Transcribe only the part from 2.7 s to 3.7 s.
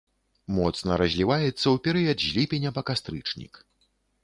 па кастрычнік.